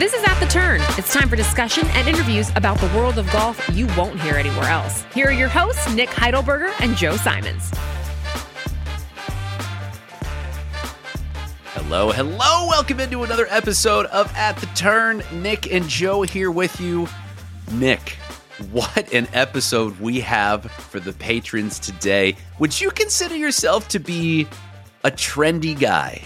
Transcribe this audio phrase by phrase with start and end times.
[0.00, 0.80] This is At the Turn.
[0.96, 4.64] It's time for discussion and interviews about the world of golf you won't hear anywhere
[4.64, 5.04] else.
[5.12, 7.70] Here are your hosts, Nick Heidelberger and Joe Simons.
[11.74, 12.66] Hello, hello.
[12.66, 15.22] Welcome into another episode of At the Turn.
[15.34, 17.06] Nick and Joe here with you.
[17.72, 18.16] Nick,
[18.72, 22.36] what an episode we have for the patrons today.
[22.58, 24.48] Would you consider yourself to be
[25.04, 26.22] a trendy guy?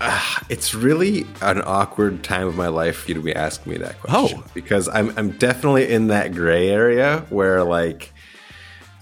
[0.00, 3.78] Uh, it's really an awkward time of my life for you to be asking me
[3.78, 4.42] that question.
[4.44, 4.50] Oh.
[4.52, 8.12] because I'm I'm definitely in that gray area where like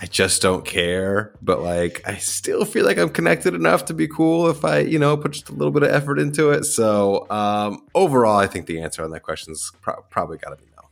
[0.00, 4.06] I just don't care, but like I still feel like I'm connected enough to be
[4.06, 6.65] cool if I you know put just a little bit of effort into it.
[6.65, 10.56] So um, overall, I think the answer on that question is pro- probably got to
[10.56, 10.83] be no.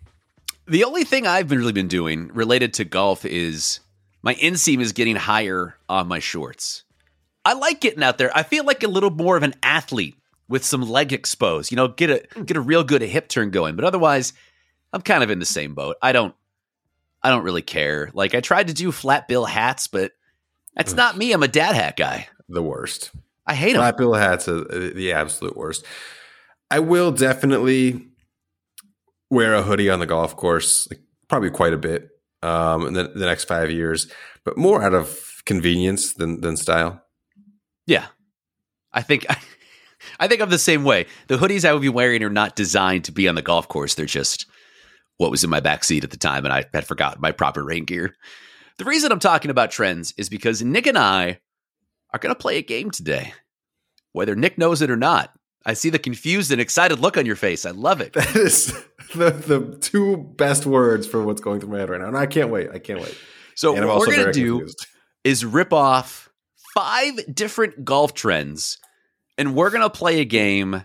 [0.67, 3.80] The only thing I've been really been doing related to golf is
[4.23, 6.84] my inseam is getting higher on my shorts.
[7.45, 8.31] I like getting out there.
[8.37, 10.17] I feel like a little more of an athlete
[10.48, 11.71] with some leg exposed.
[11.71, 13.77] You know, get a get a real good hip turn going.
[13.77, 14.33] But otherwise,
[14.92, 15.97] I'm kind of in the same boat.
[16.02, 16.35] I don't
[17.23, 18.11] I don't really care.
[18.14, 20.13] Like I tried to do flat bill hats, but
[20.75, 21.33] that's not me.
[21.33, 22.29] I'm a dad hat guy.
[22.48, 23.11] The worst.
[23.47, 23.81] I hate them.
[23.81, 25.85] Flat bill hats are the absolute worst.
[26.70, 28.07] I will definitely
[29.31, 32.08] wear a hoodie on the golf course, like probably quite a bit
[32.42, 34.11] um, in the, the next five years,
[34.45, 37.02] but more out of convenience than than style.
[37.87, 38.07] Yeah.
[38.93, 39.27] I think
[40.20, 41.07] I think I'm the same way.
[41.29, 43.95] The hoodies I would be wearing are not designed to be on the golf course.
[43.95, 44.47] They're just
[45.19, 47.63] what was in my back seat at the time and I had forgotten my proper
[47.63, 48.17] rain gear.
[48.79, 51.39] The reason I'm talking about trends is because Nick and I
[52.13, 53.33] are going to play a game today.
[54.13, 55.33] Whether Nick knows it or not.
[55.64, 57.64] I see the confused and excited look on your face.
[57.64, 58.14] I love it.
[58.23, 58.75] That is
[59.14, 62.27] the the two best words for what's going through my head right now, and I
[62.27, 62.70] can't wait.
[62.73, 63.17] I can't wait.
[63.55, 64.69] So And I'm what also we're going to do
[65.23, 66.31] is rip off
[66.74, 68.78] five different golf trends,
[69.38, 70.84] and we're going to play a game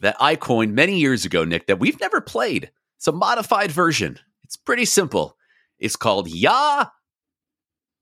[0.00, 2.70] that I coined many years ago, Nick, that we've never played.
[2.96, 4.18] It's a modified version.
[4.44, 5.36] It's pretty simple.
[5.78, 6.86] It's called Ya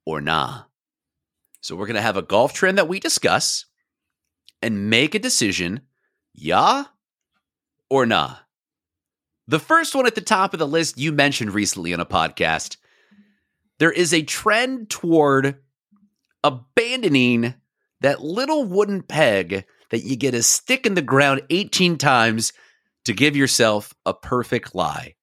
[0.05, 0.63] or Nah.
[1.61, 3.67] So we're going to have a golf trend that we discuss
[4.63, 5.83] and make a decision
[6.35, 6.85] Ya
[7.91, 8.37] or Nah.
[9.49, 12.77] The first one at the top of the list you mentioned recently on a podcast
[13.79, 15.57] there is a trend toward
[16.47, 17.55] abandoning
[18.01, 22.53] that little wooden peg that you get a stick in the ground 18 times
[23.05, 25.15] to give yourself a perfect lie.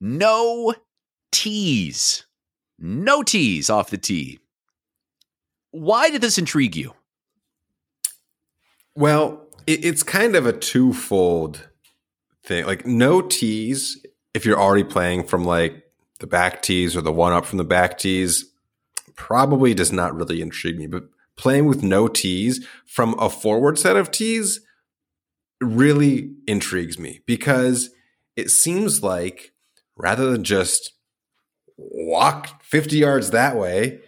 [0.00, 0.74] No
[1.32, 2.26] tease.
[2.78, 4.40] No tease off the tee.
[5.70, 6.94] Why did this intrigue you?
[8.94, 11.68] Well, it, it's kind of a twofold
[12.44, 12.66] thing.
[12.66, 15.84] Like no tees if you're already playing from like
[16.20, 18.47] the back tees or the one up from the back tees
[19.18, 20.86] probably does not really intrigue me.
[20.86, 24.60] But playing with no tees from a forward set of tees
[25.60, 27.90] really intrigues me because
[28.36, 29.52] it seems like
[29.96, 30.92] rather than just
[31.76, 34.00] walk 50 yards that way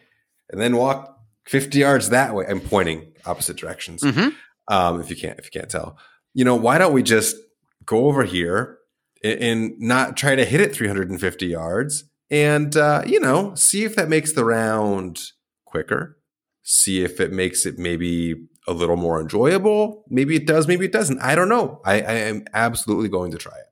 [0.49, 4.29] and then walk 50 yards that way, I'm pointing opposite directions Mm-hmm.
[4.69, 5.99] um, if you can't if you can't tell.
[6.35, 7.37] You know, why don't we just
[7.85, 8.79] go over here
[9.25, 13.97] and, and not try to hit it 350 yards and uh, you know see if
[13.97, 15.21] that makes the round
[15.65, 16.19] quicker,
[16.63, 18.35] see if it makes it maybe
[18.67, 20.05] a little more enjoyable.
[20.09, 21.21] Maybe it does, maybe it doesn't.
[21.21, 21.81] I don't know.
[21.85, 23.67] I, I am absolutely going to try it.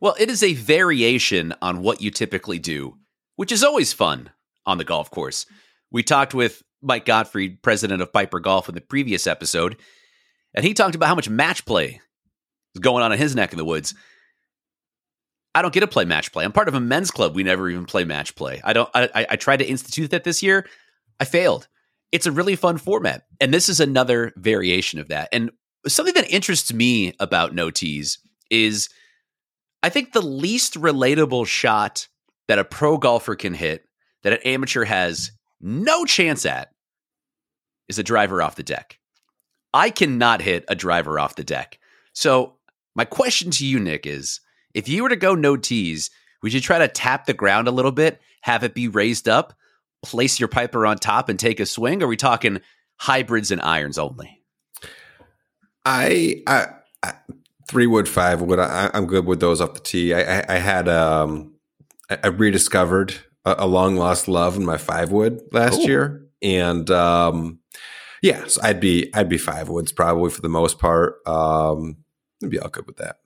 [0.00, 2.98] Well, it is a variation on what you typically do,
[3.36, 4.30] which is always fun
[4.66, 5.46] on the golf course.
[5.90, 9.76] We talked with Mike Gottfried, president of Piper Golf, in the previous episode,
[10.54, 12.00] and he talked about how much match play
[12.74, 13.94] is going on in his neck in the woods.
[15.54, 16.44] I don't get to play match play.
[16.44, 17.34] I'm part of a men's club.
[17.34, 18.60] We never even play match play.
[18.64, 18.90] I don't.
[18.94, 20.66] I, I, tried to institute that this year.
[21.20, 21.68] I failed.
[22.10, 23.26] It's a really fun format.
[23.40, 25.28] And this is another variation of that.
[25.32, 25.50] And
[25.86, 28.18] something that interests me about no tees
[28.50, 28.88] is
[29.82, 32.08] I think the least relatable shot
[32.48, 33.84] that a pro golfer can hit
[34.22, 36.70] that an amateur has no chance at
[37.88, 38.98] is a driver off the deck.
[39.72, 41.78] I cannot hit a driver off the deck.
[42.12, 42.54] So,
[42.94, 44.40] my question to you, Nick, is
[44.74, 46.10] if you were to go no tees,
[46.42, 49.54] would you try to tap the ground a little bit, have it be raised up,
[50.02, 52.02] place your piper on top, and take a swing?
[52.02, 52.60] Or are we talking
[52.96, 54.42] hybrids and irons only?
[55.86, 56.66] I, I,
[57.02, 57.14] I
[57.68, 58.58] three wood, five wood.
[58.58, 60.12] I, am good with those off the tee.
[60.12, 61.54] I, I, I had um,
[62.10, 66.90] I, I rediscovered a, a, long lost love in my five wood last year, and
[66.90, 67.60] um,
[68.22, 71.16] yes, I'd be I'd be five woods probably for the most part.
[71.26, 71.98] Um,
[72.42, 73.18] I'd be all good with that.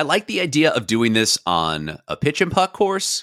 [0.00, 3.22] I like the idea of doing this on a pitch and putt course,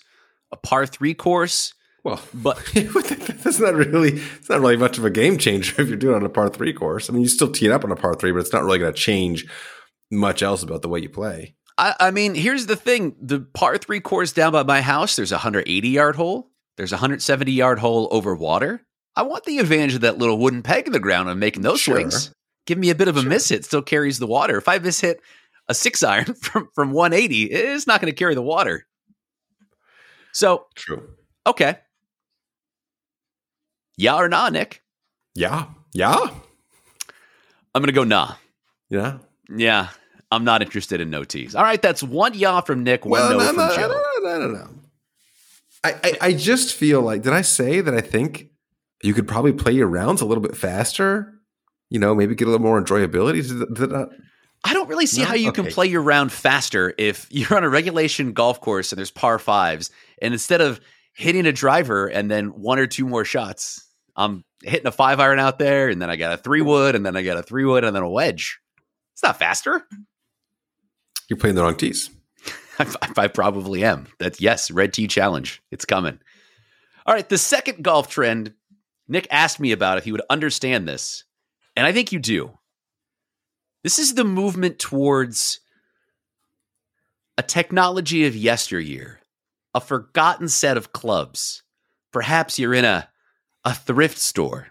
[0.52, 1.74] a par three course.
[2.04, 5.98] Well, but that's not really it's not really much of a game changer if you're
[5.98, 7.10] doing it on a par three course.
[7.10, 8.78] I mean, you still tee it up on a par three, but it's not really
[8.78, 9.48] going to change
[10.12, 11.56] much else about the way you play.
[11.80, 15.32] I, I, mean, here's the thing: the par three course down by my house, there's
[15.32, 18.86] a 180 yard hole, there's a 170 yard hole over water.
[19.16, 21.80] I want the advantage of that little wooden peg in the ground and making those
[21.80, 21.96] sure.
[21.96, 22.32] swings.
[22.68, 23.30] Give me a bit of a sure.
[23.30, 24.58] miss hit, still carries the water.
[24.58, 25.22] If I miss hit
[25.70, 28.86] a six iron from from 180, it's not going to carry the water.
[30.34, 31.10] So true.
[31.46, 31.78] Okay.
[33.98, 34.84] Yeah or nah, Nick?
[35.34, 35.66] Yeah.
[35.94, 36.30] Yeah.
[37.74, 38.36] I'm going to go nah.
[38.90, 39.20] Yeah.
[39.50, 39.90] Yeah.
[40.32, 41.56] I'm not interested in no tees.
[41.56, 43.88] All right, that's one yaw from Nick, one well, no, no, from no, Joe.
[43.88, 44.70] No, no, no, no.
[45.84, 48.48] I, I, I just feel like did I say that I think
[49.04, 51.34] you could probably play your rounds a little bit faster?
[51.90, 53.48] You know, maybe get a little more enjoyability.
[53.48, 54.06] Did, did I,
[54.64, 55.28] I don't really see no?
[55.28, 55.64] how you okay.
[55.64, 59.40] can play your round faster if you're on a regulation golf course and there's par
[59.40, 60.80] fives, and instead of
[61.14, 65.40] hitting a driver and then one or two more shots, I'm hitting a five iron
[65.40, 67.66] out there, and then I got a three wood, and then I got a three
[67.66, 68.60] wood, and then a wedge.
[69.14, 69.86] It's not faster.
[71.30, 72.10] You're playing the wrong tees.
[72.80, 72.88] I,
[73.18, 74.08] I probably am.
[74.20, 75.62] That's yes, red tee challenge.
[75.72, 76.20] It's coming.
[77.06, 78.54] All right, the second golf trend.
[79.10, 81.24] Nick asked me about if he would understand this,
[81.78, 82.58] and I think you do.
[83.88, 85.62] This is the movement towards
[87.38, 89.22] a technology of yesteryear,
[89.74, 91.64] a forgotten set of clubs.
[92.12, 93.08] Perhaps you're in a,
[93.64, 94.68] a thrift store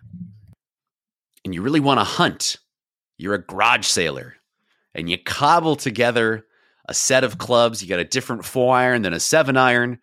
[1.46, 2.58] and you really want to hunt.
[3.16, 4.36] You're a garage sailor
[4.94, 6.44] and you cobble together
[6.86, 7.80] a set of clubs.
[7.80, 9.98] You got a different four iron than a seven iron.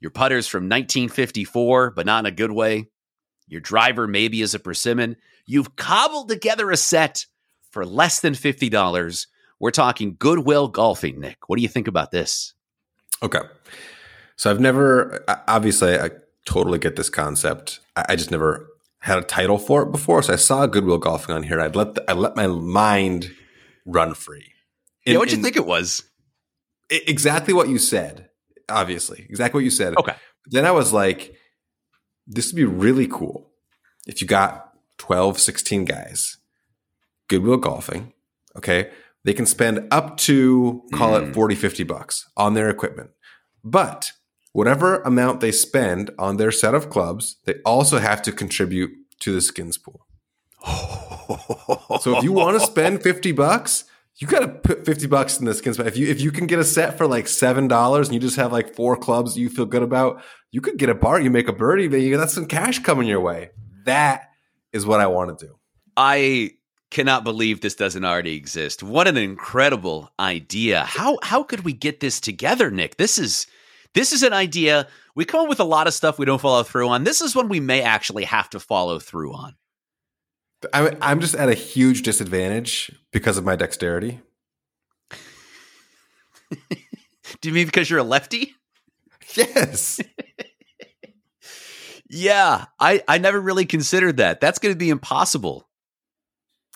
[0.00, 2.88] Your putter's from 1954, but not in a good way.
[3.46, 5.14] Your driver maybe is a persimmon.
[5.46, 7.24] You've cobbled together a set
[7.70, 9.26] for less than $50.
[9.60, 11.48] We're talking Goodwill Golfing, Nick.
[11.48, 12.54] What do you think about this?
[13.22, 13.40] Okay.
[14.36, 16.10] So I've never, obviously, I
[16.44, 17.80] totally get this concept.
[17.96, 18.68] I just never
[19.00, 20.22] had a title for it before.
[20.22, 21.60] So I saw Goodwill Golfing on here.
[21.60, 23.32] I'd let the, I let my mind
[23.84, 24.52] run free.
[25.04, 26.04] In, yeah, what'd you think it was?
[26.90, 28.28] Exactly what you said.
[28.68, 29.96] Obviously, exactly what you said.
[29.96, 30.14] Okay.
[30.46, 31.34] Then I was like,
[32.26, 33.50] this would be really cool
[34.06, 36.37] if you got 12, 16 guys,
[37.28, 38.12] Goodwill Golfing.
[38.56, 38.90] Okay.
[39.24, 41.30] They can spend up to, call mm.
[41.30, 43.10] it 40, 50 bucks on their equipment.
[43.62, 44.12] But
[44.52, 48.90] whatever amount they spend on their set of clubs, they also have to contribute
[49.20, 50.06] to the skins pool.
[52.00, 53.84] so if you want to spend 50 bucks,
[54.16, 55.78] you got to put 50 bucks in the skins.
[55.78, 58.52] If you if you can get a set for like $7 and you just have
[58.52, 61.52] like four clubs you feel good about, you could get a bar, you make a
[61.52, 63.50] birdie, but you got some cash coming your way.
[63.84, 64.30] That
[64.72, 65.58] is what I want to do.
[65.96, 66.52] I
[66.90, 68.82] cannot believe this doesn't already exist.
[68.82, 70.84] What an incredible idea.
[70.84, 72.96] How how could we get this together, Nick?
[72.96, 73.46] This is
[73.94, 76.62] this is an idea we come up with a lot of stuff we don't follow
[76.62, 77.04] through on.
[77.04, 79.54] This is one we may actually have to follow through on.
[80.72, 84.20] I'm I'm just at a huge disadvantage because of my dexterity.
[87.40, 88.54] Do you mean because you're a lefty?
[89.34, 90.00] Yes.
[92.08, 94.40] yeah, I I never really considered that.
[94.40, 95.67] That's going to be impossible.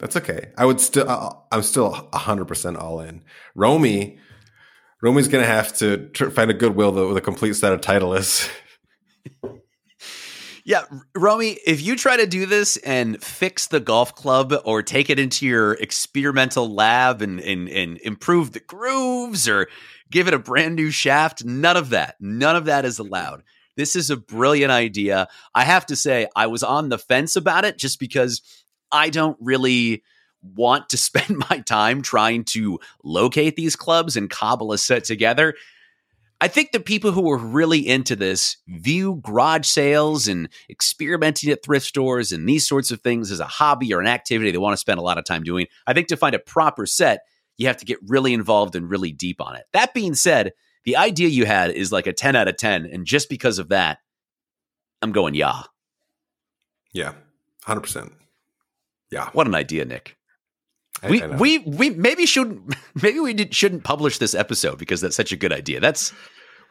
[0.02, 0.50] That's okay.
[0.58, 3.22] I would still I'm still 100% all in.
[3.54, 4.18] Romy
[5.00, 8.50] Romy's going to have to tr- find a goodwill with a complete set of Titleists.
[10.64, 10.84] Yeah,
[11.16, 15.18] Romy, if you try to do this and fix the golf club or take it
[15.18, 19.66] into your experimental lab and, and, and improve the grooves or
[20.12, 22.14] give it a brand new shaft, none of that.
[22.20, 23.42] None of that is allowed.
[23.76, 25.26] This is a brilliant idea.
[25.52, 28.40] I have to say, I was on the fence about it just because
[28.92, 30.02] I don't really
[30.42, 35.54] want to spend my time trying to locate these clubs and cobble a set together.
[36.40, 41.62] I think the people who are really into this view garage sales and experimenting at
[41.62, 44.72] thrift stores and these sorts of things as a hobby or an activity they want
[44.72, 45.66] to spend a lot of time doing.
[45.86, 47.20] I think to find a proper set,
[47.58, 49.66] you have to get really involved and really deep on it.
[49.72, 50.52] That being said,
[50.84, 52.86] the idea you had is like a 10 out of 10.
[52.86, 53.98] And just because of that,
[55.00, 55.62] I'm going, yeah.
[56.92, 57.12] Yeah,
[57.66, 58.12] 100%.
[59.12, 59.28] Yeah.
[59.32, 60.16] What an idea, Nick.
[61.02, 65.00] I- we I we we maybe shouldn't maybe we did, shouldn't publish this episode because
[65.00, 65.78] that's such a good idea.
[65.78, 66.12] That's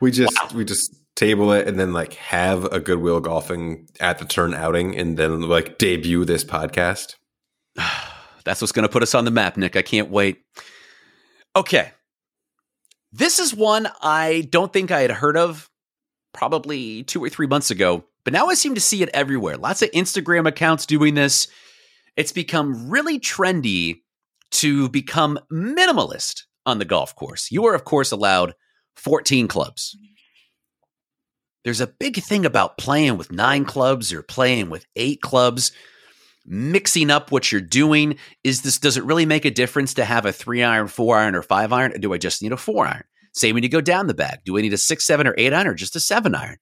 [0.01, 4.25] We just we just table it and then like have a goodwill golfing at the
[4.25, 7.15] turn outing and then like debut this podcast.
[8.43, 9.75] that's what's going to put us on the map, Nick.
[9.75, 10.41] I can't wait.
[11.55, 11.91] Okay.
[13.12, 15.69] This is one I don't think I had heard of
[16.33, 19.57] probably 2 or 3 months ago, but now I seem to see it everywhere.
[19.57, 21.48] Lots of Instagram accounts doing this.
[22.15, 24.01] It's become really trendy
[24.51, 27.51] to become minimalist on the golf course.
[27.51, 28.53] You are of course allowed
[28.96, 29.98] 14 clubs.
[31.63, 35.72] There's a big thing about playing with nine clubs or playing with eight clubs,
[36.46, 38.18] mixing up what you're doing.
[38.44, 41.36] Is this, does it really make a difference to have a three iron, four iron,
[41.36, 41.94] or five iron?
[41.94, 43.03] Or do I just need a four iron?
[43.34, 44.39] Same when you go down the bag.
[44.44, 46.58] Do I need a six, seven, or eight iron, or just a seven iron?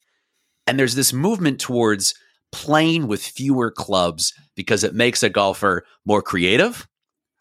[0.68, 2.14] And there's this movement towards
[2.52, 6.88] playing with fewer clubs because it makes a golfer more creative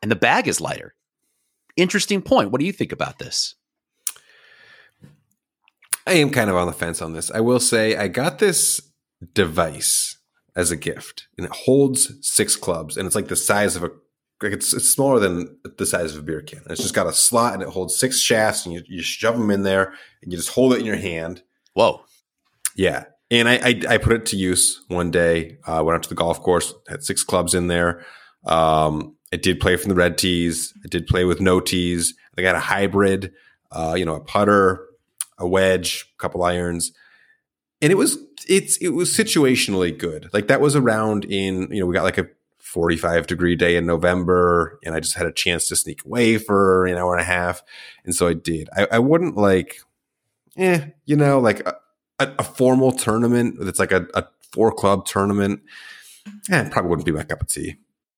[0.03, 0.95] and the bag is lighter.
[1.77, 2.51] Interesting point.
[2.51, 3.55] What do you think about this?
[6.07, 7.31] I am kind of on the fence on this.
[7.31, 8.81] I will say I got this
[9.35, 10.17] device
[10.57, 13.91] as a gift and it holds six clubs and it's like the size of a
[14.43, 16.63] like it's, it's smaller than the size of a beer can.
[16.71, 19.51] It's just got a slot and it holds six shafts and you, you shove them
[19.51, 21.43] in there and you just hold it in your hand.
[21.75, 22.05] Whoa.
[22.77, 23.05] Yeah.
[23.31, 25.59] And I, I, I put it to use one day.
[25.67, 28.05] I uh, went out to the golf course, had six clubs in there.
[28.45, 30.73] Um, I did play from the red tees.
[30.85, 32.15] I did play with no tees.
[32.37, 33.33] I got a hybrid,
[33.71, 34.87] uh, you know, a putter,
[35.37, 36.93] a wedge, a couple irons.
[37.83, 38.19] And it was,
[38.49, 40.31] it's, it was situationally good.
[40.33, 43.87] Like that was around in, you know, we got like a 45 degree day in
[43.87, 47.25] November and I just had a chance to sneak away for an hour and a
[47.25, 47.63] half.
[48.05, 48.69] And so I did.
[48.77, 49.81] I, I wouldn't like,
[50.57, 51.67] eh, you know, like
[52.19, 55.61] a, a, formal tournament that's like a, a four club tournament.
[56.51, 57.77] Eh, probably wouldn't be my cup of tea.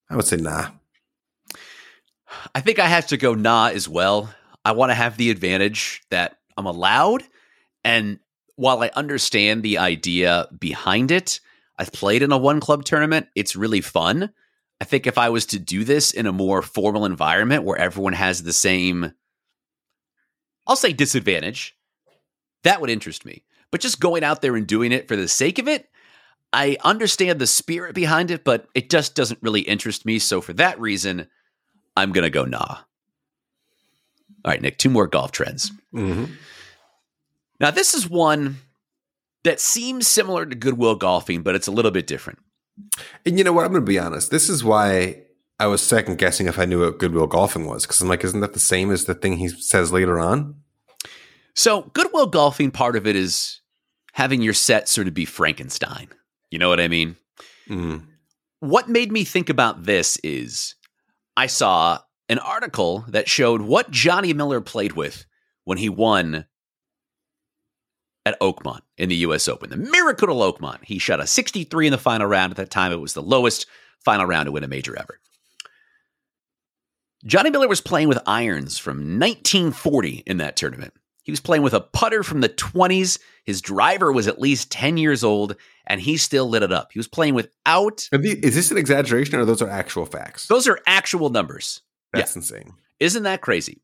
[0.08, 0.70] I would say nah.
[2.54, 4.32] I think I have to go nah as well.
[4.64, 7.22] I want to have the advantage that I'm allowed.
[7.84, 8.18] And
[8.56, 11.40] while I understand the idea behind it,
[11.78, 13.28] I've played in a one club tournament.
[13.34, 14.30] It's really fun.
[14.80, 18.12] I think if I was to do this in a more formal environment where everyone
[18.14, 19.12] has the same,
[20.66, 21.76] I'll say disadvantage,
[22.64, 23.44] that would interest me.
[23.70, 25.88] But just going out there and doing it for the sake of it,
[26.52, 30.18] I understand the spirit behind it, but it just doesn't really interest me.
[30.18, 31.28] So for that reason,
[31.96, 32.78] I'm going to go nah.
[34.44, 35.70] All right, Nick, two more golf trends.
[35.94, 36.32] Mm-hmm.
[37.60, 38.56] Now, this is one
[39.44, 42.38] that seems similar to Goodwill golfing, but it's a little bit different.
[43.26, 43.66] And you know what?
[43.66, 44.30] I'm going to be honest.
[44.30, 45.22] This is why
[45.58, 48.40] I was second guessing if I knew what Goodwill golfing was because I'm like, isn't
[48.40, 50.56] that the same as the thing he says later on?
[51.54, 53.59] So, Goodwill golfing, part of it is
[54.20, 56.06] having your set sort of be Frankenstein.
[56.50, 57.16] You know what I mean?
[57.70, 58.04] Mm.
[58.58, 60.74] What made me think about this is
[61.38, 65.24] I saw an article that showed what Johnny Miller played with
[65.64, 66.44] when he won
[68.26, 70.84] at Oakmont in the US Open, the Miracle of Oakmont.
[70.84, 72.50] He shot a 63 in the final round.
[72.50, 73.64] At that time, it was the lowest
[74.04, 75.18] final round to win a major ever.
[77.24, 80.92] Johnny Miller was playing with irons from 1940 in that tournament.
[81.30, 83.20] He was playing with a putter from the 20s.
[83.44, 85.54] His driver was at least 10 years old,
[85.86, 86.90] and he still lit it up.
[86.90, 88.08] He was playing without.
[88.12, 90.48] Is this an exaggeration or those are actual facts?
[90.48, 91.82] Those are actual numbers.
[92.12, 92.40] That's yeah.
[92.40, 92.72] insane.
[92.98, 93.80] Isn't that crazy?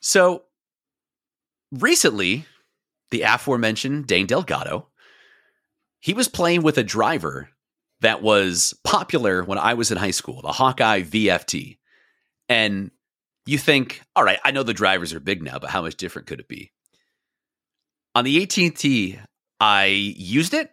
[0.00, 0.42] So
[1.72, 2.44] recently,
[3.10, 4.88] the aforementioned Dane Delgado,
[5.98, 7.48] he was playing with a driver
[8.02, 11.78] that was popular when I was in high school, the Hawkeye VFT.
[12.50, 12.90] And
[13.46, 16.26] you think, all right, I know the drivers are big now, but how much different
[16.26, 16.72] could it be?
[18.14, 19.18] On the 18th tee,
[19.60, 20.70] I used it,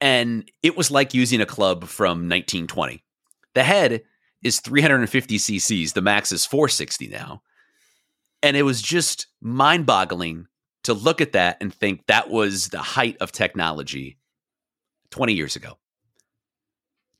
[0.00, 3.02] and it was like using a club from 1920.
[3.54, 4.02] The head
[4.42, 7.42] is 350 cc's, the max is 460 now.
[8.42, 10.46] And it was just mind boggling
[10.82, 14.18] to look at that and think that was the height of technology
[15.10, 15.78] 20 years ago.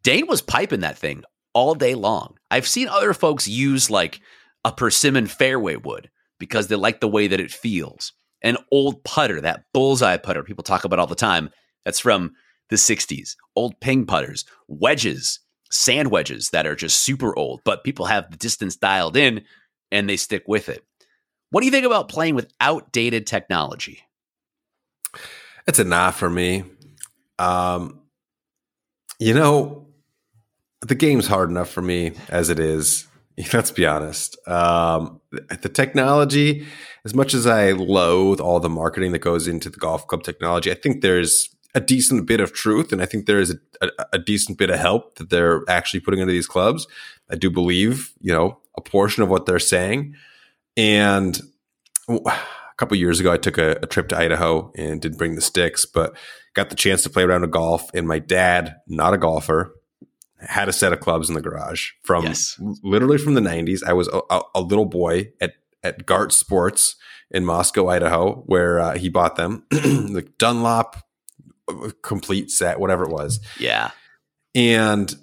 [0.02, 1.24] Dane was piping that thing
[1.54, 2.36] all day long.
[2.50, 4.20] I've seen other folks use like
[4.64, 8.12] a persimmon fairway wood because they like the way that it feels.
[8.42, 11.50] An old putter, that bullseye putter people talk about all the time,
[11.84, 12.32] that's from
[12.70, 13.36] the 60s.
[13.56, 15.40] Old ping putters, wedges,
[15.70, 19.44] sand wedges that are just super old, but people have the distance dialed in
[19.90, 20.84] and they stick with it.
[21.50, 24.00] What do you think about playing with outdated technology?
[25.66, 26.64] It's a nah for me.
[27.38, 28.00] Um,
[29.18, 29.86] you know,
[30.80, 33.06] the game's hard enough for me as it is.
[33.52, 34.36] Let's be honest.
[34.48, 36.66] Um, the technology,
[37.04, 40.70] as much as I loathe all the marketing that goes into the golf club technology,
[40.70, 44.06] I think there's a decent bit of truth, and I think there is a, a,
[44.12, 46.86] a, decent bit of help that they're actually putting into these clubs.
[47.28, 50.14] I do believe, you know, a portion of what they're saying.
[50.76, 51.40] And
[52.08, 52.38] a
[52.76, 55.84] couple years ago, I took a, a, trip to Idaho and didn't bring the sticks,
[55.84, 56.16] but
[56.54, 57.90] got the chance to play around with golf.
[57.92, 59.74] And my dad, not a golfer,
[60.46, 62.58] had a set of clubs in the garage from yes.
[62.82, 63.82] literally from the 90s.
[63.86, 66.96] I was a, a, little boy at, at Gart Sports
[67.30, 69.64] in Moscow, Idaho, where uh, he bought them.
[69.70, 70.96] the Dunlop
[72.02, 73.40] complete set, whatever it was.
[73.58, 73.90] Yeah.
[74.54, 75.14] And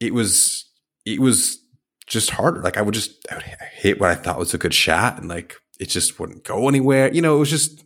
[0.00, 0.64] it was,
[1.04, 1.58] it was
[2.06, 2.62] just harder.
[2.62, 5.28] Like I would just I would hit what I thought was a good shot and
[5.28, 7.12] like it just wouldn't go anywhere.
[7.12, 7.84] You know, it was just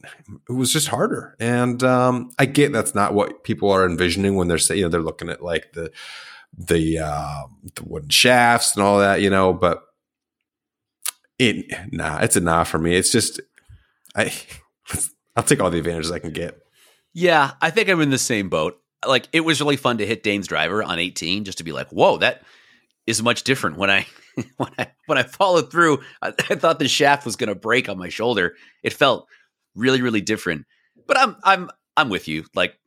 [0.48, 1.36] it was just harder.
[1.38, 4.90] And um, I get that's not what people are envisioning when they're saying you know
[4.90, 5.90] they're looking at like the
[6.56, 7.42] the uh,
[7.74, 9.20] the wooden shafts and all that.
[9.20, 9.82] You know, but
[11.38, 12.94] it nah, it's a nah for me.
[12.94, 13.40] It's just
[14.14, 14.32] I
[15.36, 16.58] I'll take all the advantages I can get.
[17.14, 18.78] Yeah, I think I'm in the same boat.
[19.06, 21.88] Like it was really fun to hit Dane's driver on 18 just to be like,
[21.88, 22.42] whoa, that
[23.06, 24.06] is much different when I
[24.56, 26.00] when I when I followed through.
[26.20, 28.54] I, I thought the shaft was going to break on my shoulder.
[28.82, 29.26] It felt
[29.74, 30.66] really really different.
[31.06, 32.44] But I'm I'm I'm with you.
[32.54, 32.78] Like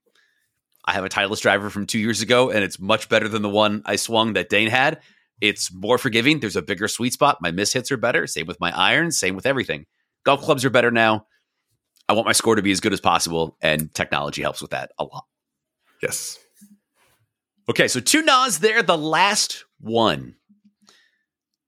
[0.85, 3.49] I have a Titleist driver from two years ago, and it's much better than the
[3.49, 5.01] one I swung that Dane had.
[5.41, 6.39] It's more forgiving.
[6.39, 7.39] There's a bigger sweet spot.
[7.41, 8.27] My miss hits are better.
[8.27, 9.17] Same with my irons.
[9.17, 9.85] Same with everything.
[10.23, 11.25] Golf clubs are better now.
[12.07, 14.91] I want my score to be as good as possible, and technology helps with that
[14.99, 15.25] a lot.
[16.01, 16.37] Yes.
[17.67, 18.83] Okay, so two Nas there.
[18.83, 20.35] The last one.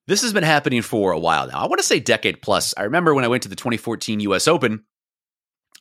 [0.06, 1.60] This has been happening for a while now.
[1.60, 2.74] I want to say decade plus.
[2.78, 4.86] I remember when I went to the 2014 US Open,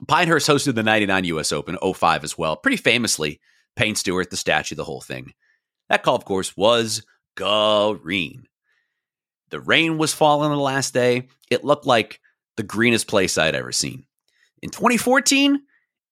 [0.06, 2.56] Pinehurst hosted the 99 US Open, 05 as well.
[2.56, 3.40] Pretty famously,
[3.76, 5.32] Payne Stewart, the statue, the whole thing.
[5.88, 7.04] That call, of course was
[7.36, 8.46] green.
[9.50, 11.28] The rain was falling the last day.
[11.50, 12.20] It looked like
[12.56, 14.04] the greenest place I'd ever seen.
[14.62, 15.62] In 2014,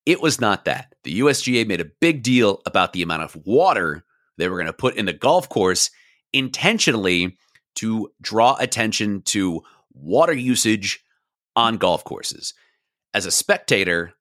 [0.07, 0.95] it was not that.
[1.03, 4.05] The USGA made a big deal about the amount of water
[4.37, 5.91] they were going to put in the golf course
[6.33, 7.37] intentionally
[7.77, 11.03] to draw attention to water usage
[11.57, 12.55] on golf courses.
[13.15, 14.13] As a spectator,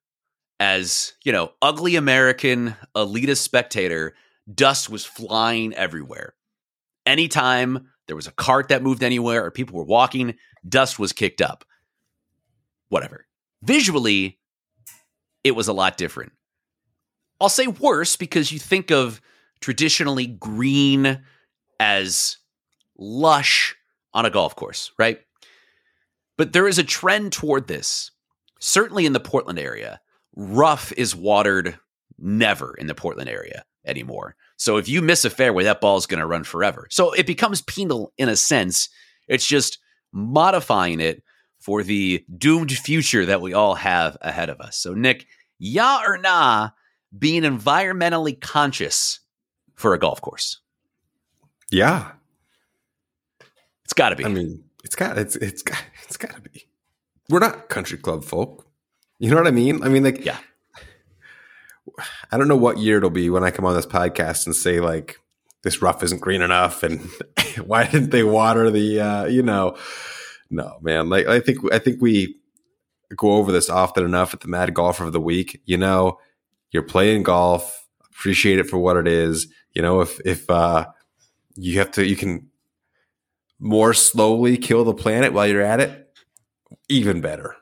[0.60, 4.14] as, you know, ugly American elitist spectator,
[4.52, 6.34] dust was flying everywhere.
[7.04, 11.42] Anytime there was a cart that moved anywhere or people were walking, dust was kicked
[11.42, 11.64] up.
[12.88, 13.26] Whatever.
[13.62, 14.38] Visually,
[15.42, 16.32] it was a lot different.
[17.40, 19.20] I'll say worse because you think of
[19.60, 21.24] traditionally green
[21.80, 22.36] as
[22.96, 23.74] lush
[24.12, 25.20] on a golf course, right?
[26.38, 28.12] But there is a trend toward this.
[28.64, 30.00] Certainly in the Portland area,
[30.34, 31.78] rough is watered
[32.18, 34.36] never in the Portland area anymore.
[34.56, 36.86] So if you miss a fairway, that ball is going to run forever.
[36.90, 38.88] So it becomes penal in a sense.
[39.28, 39.80] It's just
[40.12, 41.22] modifying it
[41.58, 44.78] for the doomed future that we all have ahead of us.
[44.78, 45.26] So, Nick,
[45.58, 46.70] yeah or nah,
[47.18, 49.20] being environmentally conscious
[49.74, 50.60] for a golf course?
[51.70, 52.12] Yeah,
[53.84, 54.24] it's got to be.
[54.24, 56.66] I mean, it's got it's it's got it's got to be.
[57.28, 58.66] We're not country club folk.
[59.18, 59.82] You know what I mean?
[59.82, 60.38] I mean, like, yeah.
[62.32, 64.80] I don't know what year it'll be when I come on this podcast and say
[64.80, 65.18] like
[65.62, 67.00] this rough isn't green enough, and
[67.64, 69.00] why didn't they water the?
[69.00, 69.76] uh, You know,
[70.50, 71.08] no, man.
[71.08, 72.36] Like, I think I think we
[73.16, 75.60] go over this often enough at the Mad Golfer of the Week.
[75.64, 76.18] You know,
[76.72, 79.46] you're playing golf, appreciate it for what it is.
[79.74, 80.86] You know, if if uh,
[81.54, 82.48] you have to, you can
[83.60, 86.03] more slowly kill the planet while you're at it,
[86.88, 87.56] even better.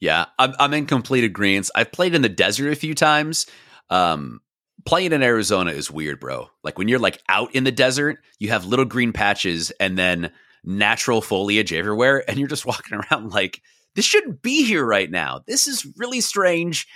[0.00, 1.70] Yeah, I'm, I'm in complete agreement.
[1.74, 3.46] I've played in the desert a few times.
[3.90, 4.40] Um,
[4.84, 6.48] playing in Arizona is weird, bro.
[6.62, 10.30] Like when you're like out in the desert, you have little green patches and then
[10.62, 13.62] natural foliage everywhere, and you're just walking around like
[13.94, 15.40] this shouldn't be here right now.
[15.46, 16.86] This is really strange.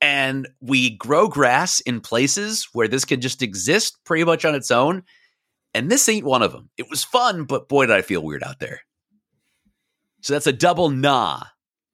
[0.00, 4.70] And we grow grass in places where this can just exist pretty much on its
[4.70, 5.02] own.
[5.72, 6.68] And this ain't one of them.
[6.76, 8.82] It was fun, but boy, did I feel weird out there.
[10.24, 11.42] So that's a double nah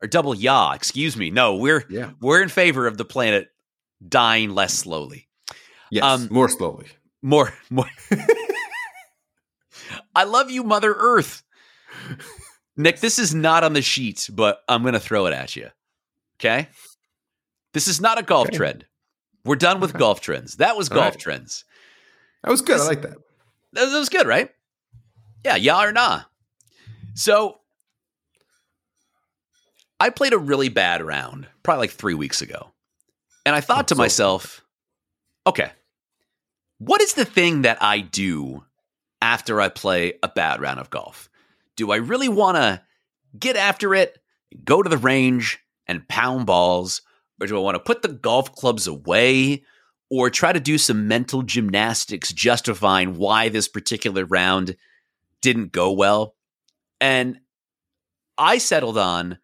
[0.00, 0.72] or double yah.
[0.72, 1.30] Excuse me.
[1.30, 2.12] No, we're yeah.
[2.20, 3.48] we're in favor of the planet
[4.06, 5.26] dying less slowly.
[5.90, 6.86] Yes, um, more slowly.
[7.22, 7.90] More, more.
[10.14, 11.42] I love you, Mother Earth.
[12.76, 15.68] Nick, this is not on the sheet, but I'm going to throw it at you.
[16.38, 16.68] Okay?
[17.74, 18.56] This is not a golf okay.
[18.56, 18.84] trend.
[19.44, 19.98] We're done with okay.
[19.98, 20.58] golf trends.
[20.58, 21.18] That was golf right.
[21.18, 21.64] trends.
[22.44, 22.76] That was good.
[22.76, 23.16] This, I like that.
[23.72, 24.50] That was good, right?
[25.44, 26.22] Yeah, yeah or nah.
[27.14, 27.59] So
[30.00, 32.72] I played a really bad round, probably like three weeks ago.
[33.44, 34.64] And I thought Oh, to so- myself,
[35.46, 35.72] okay,
[36.78, 38.64] what is the thing that I do
[39.20, 41.28] after I play a bad round of golf?
[41.76, 42.82] Do I really want to
[43.38, 44.18] get after it,
[44.64, 47.02] go to the range and pound balls?
[47.40, 49.64] Or do I want to put the golf clubs away
[50.10, 54.76] or try to do some mental gymnastics justifying why this particular round
[55.40, 56.34] didn't go well?
[57.00, 57.40] And
[58.36, 59.38] I settled on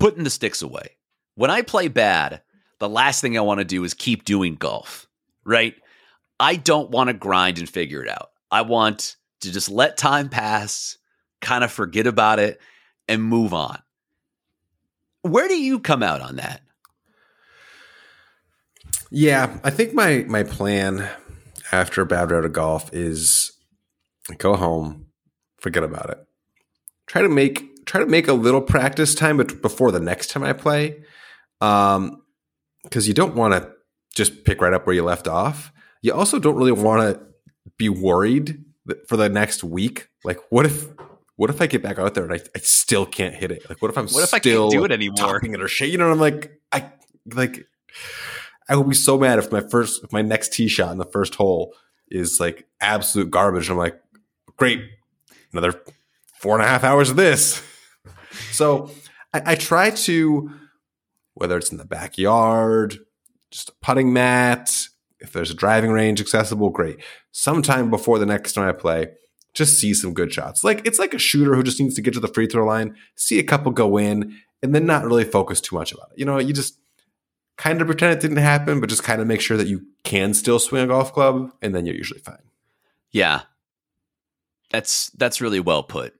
[0.00, 0.96] putting the sticks away.
[1.36, 2.42] When I play bad,
[2.80, 5.06] the last thing I want to do is keep doing golf,
[5.44, 5.74] right?
[6.40, 8.30] I don't want to grind and figure it out.
[8.50, 10.98] I want to just let time pass,
[11.40, 12.60] kind of forget about it,
[13.08, 13.78] and move on.
[15.22, 16.62] Where do you come out on that?
[19.10, 21.08] Yeah, I think my my plan
[21.72, 23.52] after a bad round of golf is
[24.38, 25.06] go home,
[25.58, 26.18] forget about it.
[27.06, 30.44] Try to make try to make a little practice time bet- before the next time
[30.44, 31.02] I play,
[31.60, 32.22] um,
[32.84, 33.72] because you don't want to
[34.14, 35.72] just pick right up where you left off.
[36.00, 37.20] You also don't really want to
[37.78, 40.08] be worried that for the next week.
[40.24, 40.86] Like, what if
[41.34, 43.68] what if I get back out there and I, I still can't hit it?
[43.68, 45.16] Like, what if I'm What if I can't do it anymore?
[45.16, 45.88] topping it or shit?
[45.88, 46.92] You know, and I'm like, I
[47.34, 47.66] like.
[48.68, 51.04] I would be so mad if my first, if my next tee shot in the
[51.04, 51.74] first hole
[52.08, 53.68] is like absolute garbage.
[53.68, 54.00] I'm like,
[54.56, 54.80] great,
[55.52, 55.74] another
[56.38, 57.64] four and a half hours of this.
[58.52, 58.90] So
[59.32, 60.50] I, I try to,
[61.34, 62.98] whether it's in the backyard,
[63.50, 64.70] just a putting mat,
[65.20, 66.98] if there's a driving range accessible, great.
[67.32, 69.08] Sometime before the next time I play,
[69.52, 70.64] just see some good shots.
[70.64, 72.96] Like it's like a shooter who just needs to get to the free throw line,
[73.16, 76.18] see a couple go in, and then not really focus too much about it.
[76.18, 76.78] You know, you just
[77.56, 80.34] kind of pretend it didn't happen, but just kind of make sure that you can
[80.34, 82.38] still swing a golf club, and then you're usually fine.
[83.10, 83.42] Yeah.
[84.70, 86.14] That's that's really well put.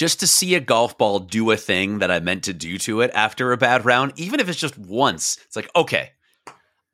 [0.00, 3.02] Just to see a golf ball do a thing that I meant to do to
[3.02, 6.12] it after a bad round, even if it's just once, it's like, okay,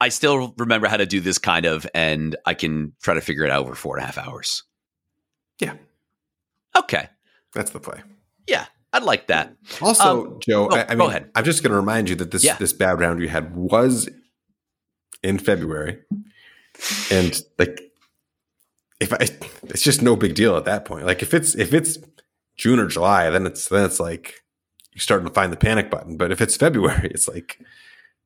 [0.01, 3.45] I still remember how to do this kind of, and I can try to figure
[3.45, 4.65] it out over four and a half hours.
[5.61, 5.75] Yeah,
[6.77, 7.09] Okay.
[7.55, 8.01] that's the play.
[8.49, 9.55] Yeah, I'd like that.
[9.81, 11.31] Also, Um, Joe, oh, I, I go mean, ahead.
[11.37, 12.57] I'm just going to remind you that this Yeah.
[12.57, 14.09] this bad round you had was
[15.23, 16.01] in February,
[17.13, 17.83] and like,
[18.99, 19.29] if I,
[19.69, 21.07] it's just no big deal at that point.
[21.07, 21.99] Like, if it's if it's
[22.57, 24.43] June or July, then it's then it's like
[24.93, 26.17] you're starting to find the panic button.
[26.17, 27.61] But if it's February, it's like,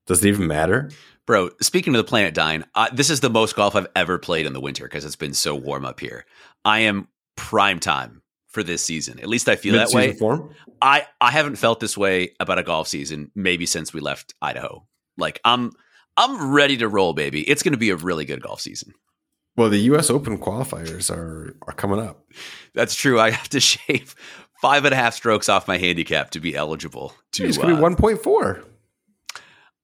[0.07, 0.91] does it even matter?
[1.27, 4.47] Bro, speaking of the planet dying, uh, this is the most golf I've ever played
[4.47, 6.25] in the winter because it's been so warm up here.
[6.65, 9.21] I am prime time for this season.
[9.21, 10.13] At least I feel that Mid-season way.
[10.15, 10.55] form.
[10.83, 14.85] I I haven't felt this way about a golf season maybe since we left Idaho.
[15.17, 15.73] Like I'm
[16.17, 17.43] I'm ready to roll, baby.
[17.49, 18.93] It's going to be a really good golf season.
[19.57, 20.11] Well, the U.S.
[20.11, 22.25] Open qualifiers are are coming up.
[22.75, 23.21] That's true.
[23.21, 24.15] I have to shave
[24.61, 27.47] five and a half strokes off my handicap to be eligible to.
[27.47, 28.63] It's going to uh, be one point four.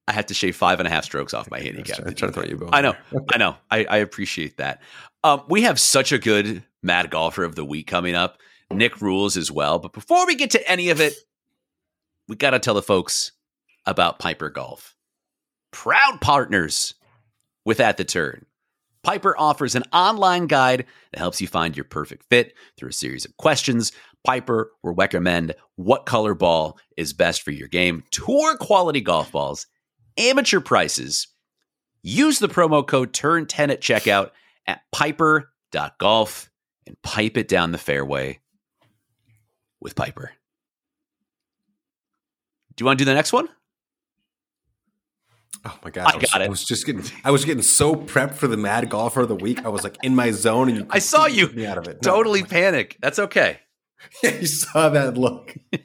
[0.07, 1.99] I have to shave five and a half strokes off my handicap.
[2.05, 2.95] I'm trying to throw you bone I know.
[3.33, 3.57] I know.
[3.69, 4.81] I, I appreciate that.
[5.23, 8.37] Um, we have such a good Mad Golfer of the Week coming up.
[8.71, 9.79] Nick rules as well.
[9.79, 11.13] But before we get to any of it,
[12.27, 13.31] we got to tell the folks
[13.85, 14.95] about Piper Golf.
[15.71, 16.93] Proud partners
[17.65, 18.45] with At the Turn.
[19.03, 23.25] Piper offers an online guide that helps you find your perfect fit through a series
[23.25, 23.91] of questions.
[24.23, 29.67] Piper will recommend what color ball is best for your game, tour quality golf balls,
[30.17, 31.27] amateur prices.
[32.03, 34.31] Use the promo code TURN10 at checkout
[34.65, 36.49] at piper.golf
[36.85, 38.39] and pipe it down the fairway
[39.79, 40.31] with Piper.
[42.75, 43.49] Do you want to do the next one?
[45.67, 46.13] Oh my god!
[46.13, 46.45] I was, got it.
[46.45, 49.35] I was just getting, I was getting so prepped for the Mad Golfer of the
[49.35, 49.65] Week.
[49.65, 51.97] I was like in my zone, and you I saw you me out of it.
[52.03, 52.11] No.
[52.11, 52.95] Totally panic.
[53.01, 53.59] That's okay.
[54.23, 55.55] you saw that look.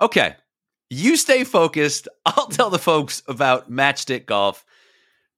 [0.00, 0.36] Okay.
[0.90, 2.08] You stay focused.
[2.24, 4.64] I'll tell the folks about Matchstick Golf.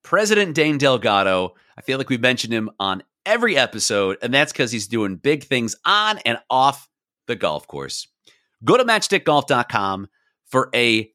[0.03, 1.55] President Dane Delgado.
[1.77, 5.44] I feel like we mentioned him on every episode, and that's because he's doing big
[5.44, 6.88] things on and off
[7.27, 8.07] the golf course.
[8.64, 10.09] Go to matchstickgolf.com
[10.46, 11.11] for a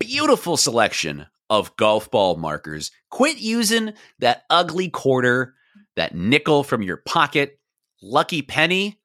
[0.00, 2.90] beautiful selection of golf ball markers.
[3.10, 5.54] Quit using that ugly quarter,
[5.96, 7.60] that nickel from your pocket,
[8.02, 9.00] lucky penny,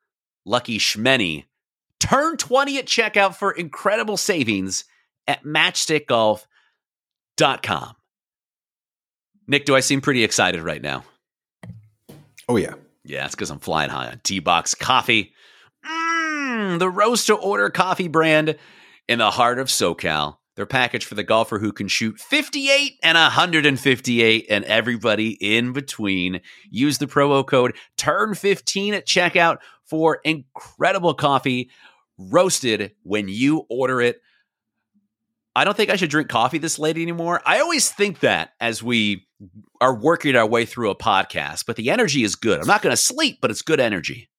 [0.45, 1.45] lucky schmenny.
[1.99, 4.85] Turn 20 at checkout for incredible savings
[5.27, 7.95] at matchstickgolf.com.
[9.47, 11.03] Nick, do I seem pretty excited right now?
[12.47, 15.33] Oh yeah, Yeah, it's because I'm flying high on T Box Coffee.
[15.85, 18.55] Mmm, the roast to order coffee brand
[19.07, 20.37] in the heart of SoCal.
[20.55, 26.41] They're packaged for the golfer who can shoot 58 and 158 and everybody in between.
[26.69, 31.69] Use the promo code TURN15 at checkout for incredible coffee
[32.17, 34.21] roasted when you order it.
[35.57, 37.41] I don't think I should drink coffee this late anymore.
[37.45, 39.25] I always think that as we
[39.79, 42.59] are working our way through a podcast, but the energy is good.
[42.59, 44.29] I'm not going to sleep, but it's good energy.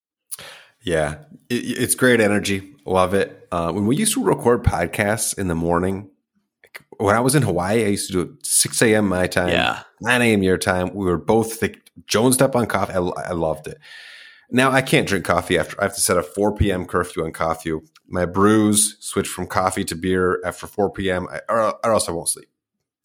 [0.83, 1.15] Yeah,
[1.49, 2.73] it, it's great energy.
[2.85, 3.47] Love it.
[3.51, 6.09] Uh, when we used to record podcasts in the morning,
[6.97, 9.07] when I was in Hawaii, I used to do it 6 a.m.
[9.07, 9.83] my time, Yeah.
[10.01, 10.43] 9 a.m.
[10.43, 10.93] your time.
[10.93, 12.93] We were both thick, jonesed up on coffee.
[12.93, 13.77] I, I loved it.
[14.49, 16.85] Now I can't drink coffee after I have to set a 4 p.m.
[16.85, 17.73] curfew on coffee.
[18.07, 21.27] My brews switch from coffee to beer after 4 p.m.
[21.29, 22.47] I, or, or else I won't sleep.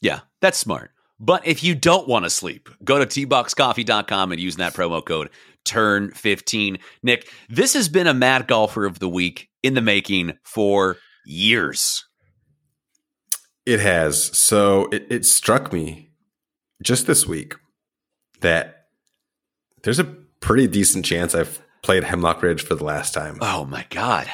[0.01, 0.93] Yeah, that's smart.
[1.19, 5.31] But if you don't want to sleep, go to tboxcoffee.com and use that promo code
[5.65, 6.81] turn15.
[7.03, 12.05] Nick, this has been a mad golfer of the week in the making for years.
[13.65, 14.37] It has.
[14.37, 16.11] So it, it struck me
[16.83, 17.55] just this week
[18.41, 18.87] that
[19.85, 23.39] there's a pretty decent chance I've played Hemlock Ridge for the last time.
[23.41, 24.29] Oh my God.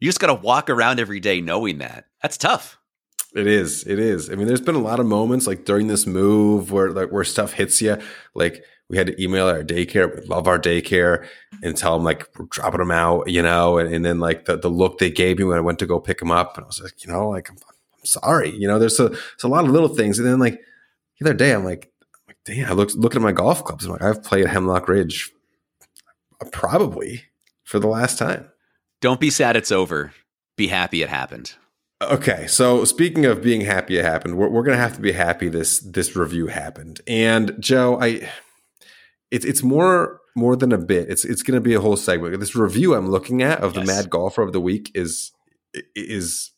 [0.00, 2.06] You just got to walk around every day knowing that.
[2.22, 2.78] That's tough.
[3.34, 3.84] It is.
[3.86, 4.30] It is.
[4.30, 7.24] I mean, there's been a lot of moments like during this move where like where
[7.24, 7.98] stuff hits you.
[8.34, 10.14] Like we had to email our daycare.
[10.14, 11.26] We love our daycare
[11.62, 13.78] and tell them like we're dropping them out, you know.
[13.78, 15.98] And, and then like the, the look they gave me when I went to go
[15.98, 18.78] pick them up, and I was like, you know, like I'm, I'm sorry, you know.
[18.78, 20.18] There's a there's a lot of little things.
[20.18, 20.60] And then like
[21.18, 23.84] the other day, I'm like, I'm like damn, I look looking at my golf clubs.
[23.84, 25.32] I'm like, I've played Hemlock Ridge
[26.52, 27.24] probably
[27.64, 28.50] for the last time.
[29.00, 30.12] Don't be sad it's over.
[30.56, 31.54] Be happy it happened.
[32.02, 35.48] Okay, so speaking of being happy it happened, we're, we're gonna have to be happy
[35.48, 37.00] this this review happened.
[37.06, 38.28] And Joe, I
[39.30, 41.08] it's it's more more than a bit.
[41.10, 42.38] It's it's gonna be a whole segment.
[42.40, 43.86] This review I'm looking at of Yes.
[43.86, 45.32] the Mad Golfer of the Week is
[45.94, 46.50] is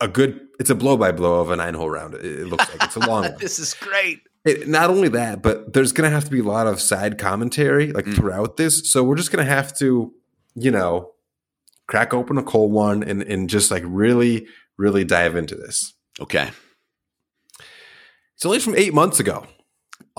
[0.00, 0.40] a good.
[0.58, 2.14] It's a blow by blow of a nine hole round.
[2.14, 3.36] It, it looks like it's a long one.
[3.38, 4.20] this is great.
[4.44, 7.18] It, not only that, but there's going to have to be a lot of side
[7.18, 8.14] commentary like Mm.
[8.14, 8.90] throughout this.
[8.90, 10.14] So we're just going to have to,
[10.54, 11.10] you know,
[11.86, 14.46] crack open a cold one and and just like really,
[14.78, 15.92] really dive into this.
[16.18, 16.50] Okay.
[18.36, 19.46] It's only from eight months ago.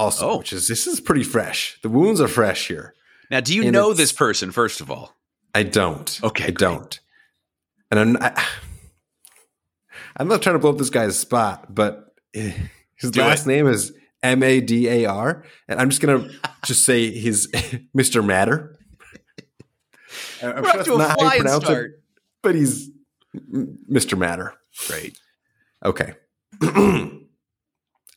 [0.02, 0.38] Also, Oh.
[0.40, 1.80] which is this is pretty fresh.
[1.82, 2.94] The wounds are fresh here.
[3.30, 5.16] Now, do you And know this person, first of all?
[5.56, 6.20] I don't.
[6.24, 6.58] Okay, I great.
[6.58, 7.00] don't.
[7.92, 8.46] And I'm I,
[10.18, 12.52] I'm not trying to blow up this guy's spot, but eh,
[12.96, 13.50] his Do last it.
[13.50, 16.30] name is M A D A R, and I'm just gonna
[16.66, 17.48] just say he's
[17.98, 18.26] Mr.
[18.26, 18.78] Matter.
[20.44, 21.86] I'm We're off to a flying start.
[21.86, 21.92] it,
[22.42, 22.90] but he's
[23.36, 24.18] Mr.
[24.18, 24.54] Matter.
[24.88, 25.18] Great.
[25.86, 26.14] Okay.
[26.62, 27.20] I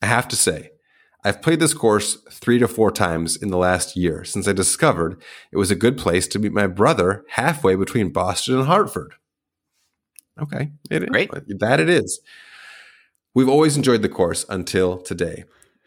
[0.02, 0.70] have to say,
[1.24, 5.20] I've played this course three to four times in the last year since I discovered
[5.50, 9.14] it was a good place to meet my brother halfway between Boston and Hartford.
[10.40, 10.72] Okay.
[10.90, 11.30] It, Great.
[11.60, 12.20] That it is.
[13.34, 15.44] We've always enjoyed the course until today.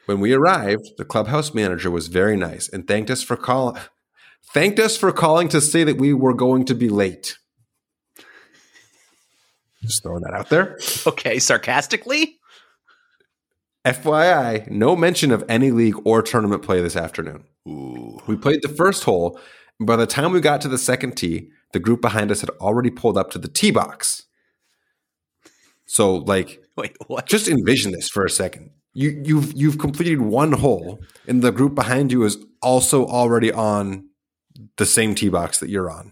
[0.07, 3.79] When we arrived, the clubhouse manager was very nice and thanked us for calling
[4.53, 7.37] thanked us for calling to say that we were going to be late.
[9.83, 10.79] Just throwing that out there.
[11.07, 11.39] Okay.
[11.39, 12.37] Sarcastically?
[13.87, 17.45] FYI, no mention of any league or tournament play this afternoon.
[17.67, 18.19] Ooh.
[18.27, 19.39] We played the first hole,
[19.79, 22.49] and by the time we got to the second tee, the group behind us had
[22.61, 24.23] already pulled up to the tee box.
[25.85, 27.27] So, like, Wait, what?
[27.27, 28.71] just envision this for a second.
[28.93, 34.09] You, you've you've completed one hole, and the group behind you is also already on
[34.77, 36.11] the same tee box that you're on.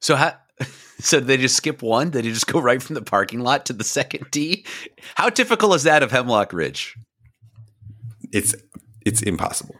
[0.00, 0.34] So how?
[1.00, 2.10] So they just skip one?
[2.10, 4.64] They just go right from the parking lot to the second tee?
[5.14, 6.96] How typical is that of Hemlock Ridge?
[8.32, 8.54] It's
[9.04, 9.76] it's impossible.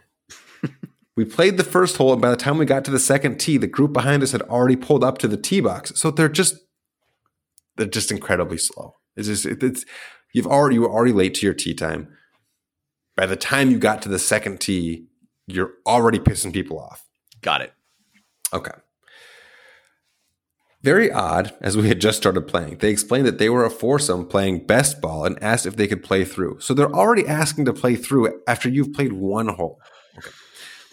[1.15, 3.57] we played the first hole, and by the time we got to the second tee,
[3.57, 5.93] the group behind us had already pulled up to the tee box.
[5.95, 6.55] So they're just
[7.77, 8.95] they're just incredibly slow.
[9.15, 9.85] It's just it, it's
[10.33, 12.09] you've already you were already late to your tee time.
[13.15, 15.07] By the time you got to the second tee,
[15.47, 17.05] you're already pissing people off.
[17.41, 17.73] Got it.
[18.53, 18.71] Okay.
[20.83, 22.77] Very odd, as we had just started playing.
[22.77, 26.03] They explained that they were a foursome playing best ball and asked if they could
[26.03, 26.59] play through.
[26.59, 29.79] So they're already asking to play through after you've played one hole.
[30.17, 30.31] Okay.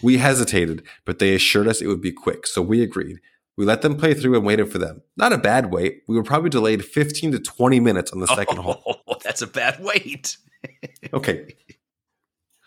[0.02, 3.18] We hesitated, but they assured us it would be quick, so we agreed.
[3.56, 5.02] We let them play through and waited for them.
[5.16, 6.02] Not a bad wait.
[6.06, 8.82] We were probably delayed 15 to 20 minutes on the second hole.
[9.08, 10.36] Oh, that's a bad wait.
[11.12, 11.54] Okay.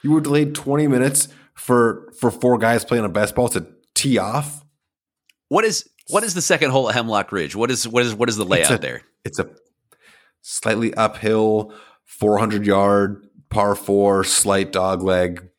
[0.01, 4.17] You were delayed 20 minutes for for four guys playing a best ball to tee
[4.17, 4.63] off.
[5.49, 7.55] What is what is the second hole at Hemlock Ridge?
[7.55, 9.01] What is what is what is the layout a- there?
[9.23, 9.49] It's a
[10.41, 11.73] slightly uphill,
[12.05, 15.49] 400 yard par four, slight dog leg,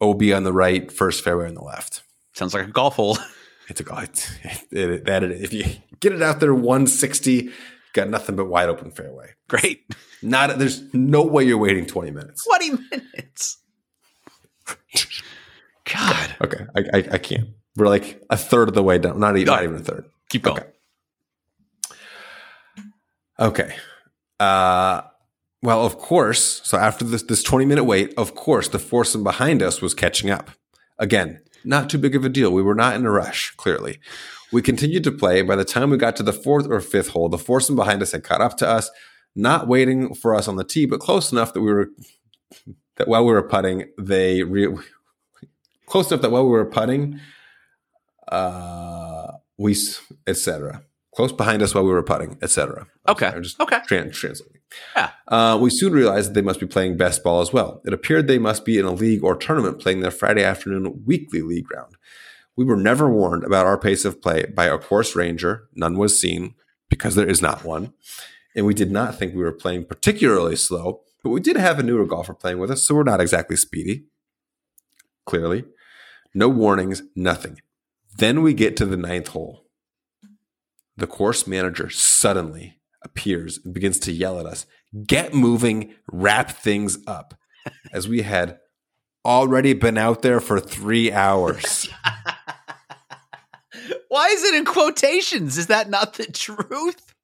[0.00, 2.02] OB on the right, first fairway on the left.
[2.34, 3.18] Sounds like a golf hole.
[3.70, 4.32] It's a it's,
[4.72, 5.64] it, it, that it, if you
[6.00, 7.50] get it out there 160,
[7.92, 9.34] got nothing but wide open fairway.
[9.48, 9.84] Great.
[10.22, 12.44] Not there's no way you're waiting 20 minutes.
[12.46, 13.58] 20 minutes.
[15.84, 16.36] God.
[16.42, 17.50] Okay, I, I, I can't.
[17.76, 19.20] We're like a third of the way down.
[19.20, 20.04] Not even, not even a third.
[20.28, 20.58] Keep going.
[20.58, 20.66] Okay.
[23.38, 23.74] Okay.
[24.38, 25.02] Uh,
[25.62, 26.60] well, of course.
[26.64, 30.30] So after this this 20 minute wait, of course, the foursome behind us was catching
[30.30, 30.50] up.
[30.98, 32.50] Again, not too big of a deal.
[32.50, 33.98] We were not in a rush, clearly.
[34.52, 35.42] We continued to play.
[35.42, 38.12] By the time we got to the fourth or fifth hole, the foursome behind us
[38.12, 38.90] had caught up to us,
[39.34, 41.90] not waiting for us on the tee, but close enough that we were
[42.96, 44.76] that while we were putting, they re-
[45.86, 47.20] close enough that while we were putting,
[48.30, 49.76] uh, we
[50.26, 50.82] etc.
[51.14, 52.86] Close behind us while we were putting, etc.
[53.08, 53.26] Okay.
[53.26, 53.78] I'm just Okay.
[53.88, 54.60] tran- translating.
[54.94, 55.10] Yeah.
[55.26, 57.82] Uh, we soon realized that they must be playing best ball as well.
[57.84, 61.42] It appeared they must be in a league or tournament playing their Friday afternoon weekly
[61.42, 61.96] league round.
[62.56, 65.68] We were never warned about our pace of play by a course ranger.
[65.74, 66.54] None was seen
[66.88, 67.92] because there is not one.
[68.54, 71.82] And we did not think we were playing particularly slow, but we did have a
[71.82, 74.04] newer golfer playing with us, so we're not exactly speedy.
[75.26, 75.64] Clearly.
[76.34, 77.60] No warnings, nothing.
[78.16, 79.66] Then we get to the ninth hole.
[80.96, 84.66] The course manager suddenly appears and begins to yell at us
[85.06, 87.34] get moving, wrap things up,
[87.92, 88.58] as we had
[89.24, 91.88] already been out there for three hours.
[94.08, 95.56] Why is it in quotations?
[95.56, 97.14] Is that not the truth?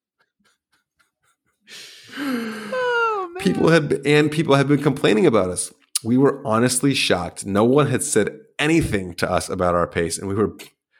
[2.18, 3.42] Oh, man.
[3.42, 5.72] people had and people had been complaining about us.
[6.04, 7.44] We were honestly shocked.
[7.44, 10.54] No one had said anything to us about our pace, and we were,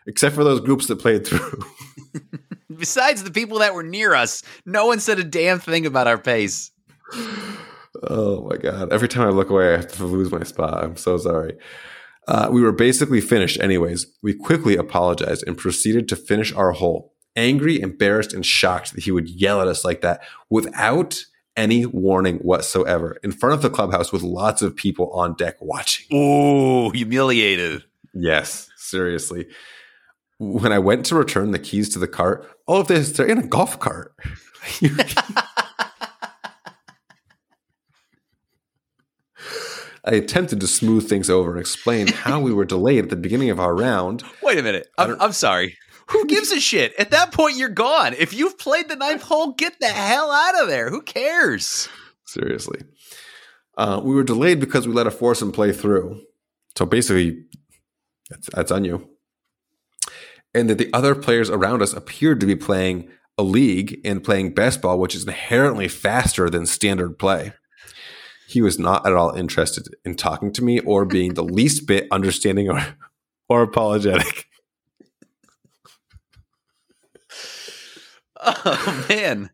[0.07, 1.62] except for those groups that played through.
[2.77, 6.19] Besides the people that were near us, no one said a damn thing about our
[6.19, 6.71] pace.
[8.03, 8.92] Oh my god!
[8.92, 10.85] Every time I look away, I have to lose my spot.
[10.85, 11.57] I'm so sorry.
[12.29, 14.07] Uh, we were basically finished, anyways.
[14.23, 17.12] We quickly apologized and proceeded to finish our hole.
[17.37, 21.25] Angry, embarrassed, and shocked that he would yell at us like that without
[21.57, 26.07] any warning whatsoever in front of the clubhouse with lots of people on deck watching.
[26.16, 27.85] Ooh, humiliated.
[28.12, 29.47] Yes, seriously.
[30.38, 33.38] When I went to return the keys to the cart, all of this, they're in
[33.38, 34.14] a golf cart.
[40.07, 43.51] I attempted to smooth things over and explain how we were delayed at the beginning
[43.51, 44.22] of our round.
[44.40, 44.88] Wait a minute.
[44.96, 45.77] I'm, I'm sorry.
[46.09, 46.94] Who gives a shit?
[46.99, 48.14] At that point, you're gone.
[48.14, 50.90] If you've played the ninth hole, get the hell out of there.
[50.90, 51.88] Who cares?
[52.25, 52.83] Seriously.
[53.77, 56.20] Uh, we were delayed because we let a foursome play through.
[56.77, 57.44] So basically,
[58.31, 59.09] that's, that's on you.
[60.57, 64.55] And that the other players around us appeared to be playing a league and playing
[64.55, 67.53] best ball, which is inherently faster than standard play.
[68.49, 72.09] He was not at all interested in talking to me or being the least bit
[72.11, 72.97] understanding or,
[73.49, 74.47] or apologetic.
[78.47, 79.51] Oh man.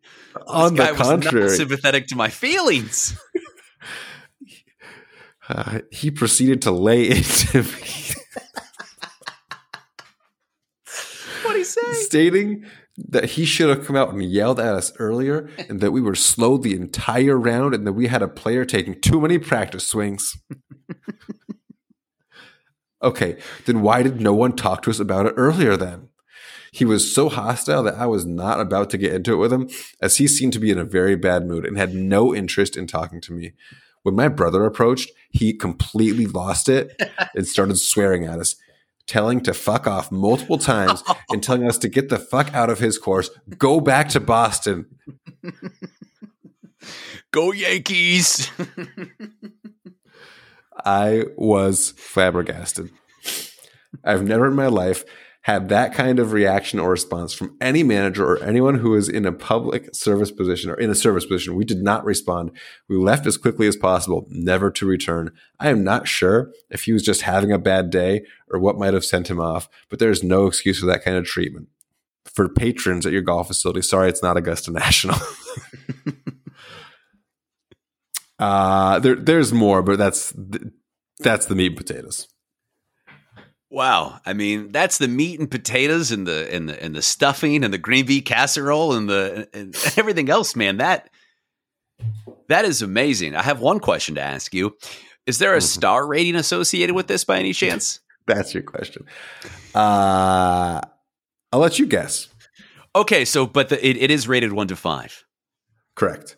[0.47, 3.19] On this guy the was not contrary, sympathetic to my feelings.
[5.49, 7.71] uh, he proceeded to lay into me.
[11.43, 11.93] What'd he say?
[11.93, 12.65] stating
[12.97, 16.15] that he should have come out and yelled at us earlier and that we were
[16.15, 20.37] slow the entire round and that we had a player taking too many practice swings.
[23.03, 26.09] okay, then why did no one talk to us about it earlier then?
[26.73, 29.69] He was so hostile that I was not about to get into it with him,
[30.01, 32.87] as he seemed to be in a very bad mood and had no interest in
[32.87, 33.53] talking to me.
[34.03, 36.99] When my brother approached, he completely lost it
[37.35, 38.57] and started swearing at us,
[39.07, 42.79] telling to fuck off multiple times and telling us to get the fuck out of
[42.79, 44.87] his course, go back to Boston.
[47.31, 48.51] Go Yankees.
[50.85, 52.91] I was flabbergasted.
[54.05, 55.05] I've never in my life
[55.43, 59.27] had that kind of reaction or response from any manager or anyone who is in
[59.27, 61.57] a public service position or in a service position.
[61.57, 62.53] We did not respond.
[62.89, 65.33] We left as quickly as possible, never to return.
[65.59, 68.95] I am not sure if he was just having a bad day or what might
[68.95, 71.69] have sent him off, but there's no excuse for that kind of treatment.
[72.25, 75.17] For patrons at your golf facility, sorry, it's not Augusta National.
[78.39, 80.33] uh, there, there's more, but that's
[81.19, 82.29] that's the meat and potatoes.
[83.75, 87.65] Wow, I mean that's the meat and potatoes and the and the and the stuffing
[87.65, 90.77] and the green bean casserole and the and everything else, man.
[90.77, 91.09] That
[92.49, 93.35] that is amazing.
[93.35, 94.77] I have one question to ask you:
[95.27, 95.63] Is there a Mhm.
[95.63, 98.01] star rating associated with this by any chance?
[98.27, 99.07] That's your question.
[99.75, 100.83] Uh,
[101.51, 102.29] I'll let you guess.
[102.95, 105.25] Okay, so but the, it, it is rated one to five.
[105.95, 106.37] Correct.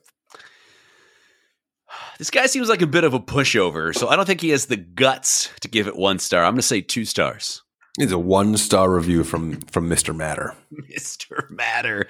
[2.25, 4.65] This guy seems like a bit of a pushover, so I don't think he has
[4.65, 6.43] the guts to give it one star.
[6.43, 7.61] I'm going to say two stars.
[7.99, 10.17] It's a one star review from from Mr.
[10.17, 10.55] Matter.
[10.91, 11.51] Mr.
[11.51, 12.07] Matter.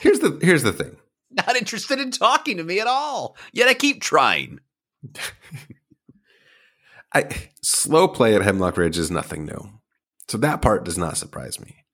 [0.00, 0.96] Here's the here's the thing.
[1.30, 3.36] Not interested in talking to me at all.
[3.52, 4.58] Yet I keep trying.
[7.14, 7.28] I
[7.62, 9.74] slow play at Hemlock Ridge is nothing new.
[10.26, 11.84] So that part does not surprise me.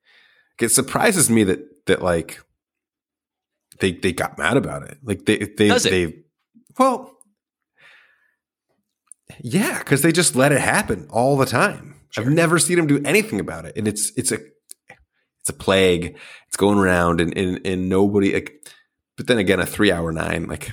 [0.58, 2.40] It surprises me that that like
[3.80, 4.96] they they got mad about it.
[5.02, 5.90] Like they they Does it?
[5.90, 6.22] they
[6.78, 7.12] well
[9.40, 11.94] yeah, because they just let it happen all the time.
[12.16, 14.38] I've never seen them do anything about it, and it's it's a
[15.40, 16.16] it's a plague.
[16.48, 18.32] It's going around, and and, and nobody.
[18.32, 18.52] Like,
[19.16, 20.72] but then again, a three hour nine, like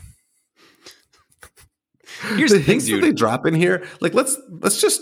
[2.35, 3.03] Here's the the thing, that dude.
[3.03, 3.85] they drop in here.
[3.99, 5.01] Like let's let's just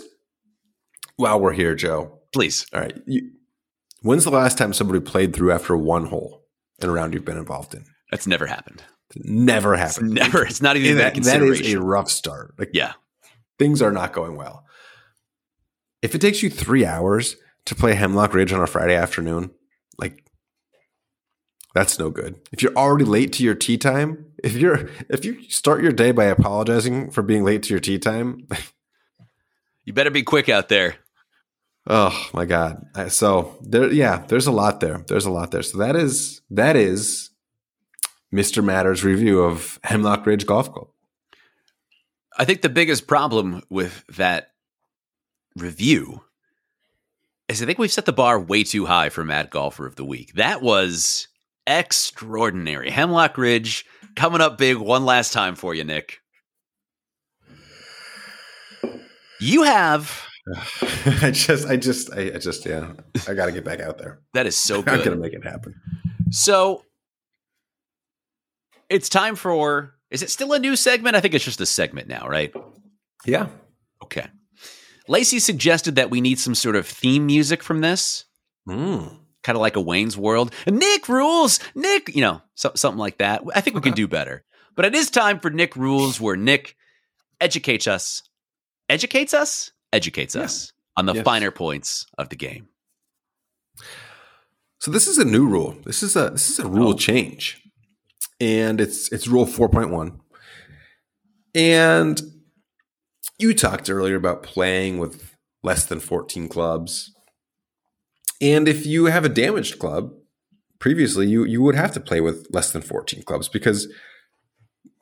[1.16, 2.18] while we're here, Joe.
[2.32, 2.66] Please.
[2.72, 3.30] All right, you,
[4.02, 6.42] when's the last time somebody played through after one hole
[6.80, 7.84] in a round you've been involved in?
[8.10, 8.82] That's never happened.
[9.14, 10.14] Never It's happened.
[10.14, 10.44] never.
[10.44, 12.54] It's not even that, that, that is a rough start.
[12.58, 12.92] Like yeah.
[13.62, 14.64] Things are not going well.
[16.02, 17.36] If it takes you three hours
[17.66, 19.52] to play Hemlock Ridge on a Friday afternoon,
[19.98, 20.24] like
[21.72, 22.40] that's no good.
[22.50, 26.10] If you're already late to your tee time, if you're if you start your day
[26.10, 28.48] by apologizing for being late to your tee time,
[29.84, 30.96] You better be quick out there.
[31.86, 32.84] oh my god.
[33.10, 35.04] So there, yeah, there's a lot there.
[35.06, 35.62] There's a lot there.
[35.62, 37.30] So that is that is
[38.34, 38.64] Mr.
[38.64, 40.88] Matters review of Hemlock Ridge Golf Club.
[42.38, 44.48] I think the biggest problem with that
[45.56, 46.22] review
[47.48, 50.04] is I think we've set the bar way too high for Matt Golfer of the
[50.04, 50.34] Week.
[50.34, 51.28] That was
[51.66, 52.90] extraordinary.
[52.90, 53.84] Hemlock Ridge
[54.16, 56.20] coming up big one last time for you, Nick.
[59.40, 60.26] You have
[61.22, 62.92] I just, I just, I, I just, yeah,
[63.28, 64.20] I got to get back out there.
[64.34, 64.94] that is so good.
[65.00, 65.74] I'm gonna make it happen.
[66.30, 66.84] So
[68.88, 71.16] it's time for is it still a new segment?
[71.16, 72.54] I think it's just a segment now, right?
[73.24, 73.48] Yeah.
[74.02, 74.26] Okay.
[75.08, 78.24] Lacey suggested that we need some sort of theme music from this,
[78.68, 79.18] Mm.
[79.42, 80.54] kind of like a Wayne's World.
[80.66, 83.42] Nick rules, Nick, you know, so, something like that.
[83.54, 84.44] I think we can do better.
[84.76, 86.76] But it is time for Nick rules, where Nick
[87.40, 88.22] educates us,
[88.88, 90.42] educates us, educates Yeah.
[90.42, 91.24] us on the Yes.
[91.24, 92.68] finer points of the game.
[94.78, 95.76] So this is a new rule.
[95.84, 96.96] This is a this is a rule Oh.
[96.96, 97.61] change,
[98.42, 100.20] and it's it's rule four point one.
[101.54, 102.20] And
[103.38, 107.14] you talked earlier about playing with less than fourteen clubs,
[108.40, 110.12] and if you have a damaged club,
[110.80, 113.86] previously you you would have to play with less than fourteen clubs because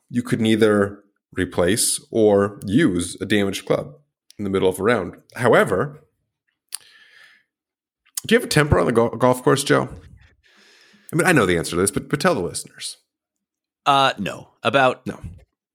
[0.09, 0.99] you could neither
[1.33, 3.93] replace or use a damaged club
[4.37, 5.15] in the middle of a round.
[5.35, 6.03] However,
[8.27, 9.89] do you have a temper on the go- golf course, Joe?
[11.11, 12.97] I mean, I know the answer to this, but but tell the listeners.
[13.85, 15.19] Uh, no, about No.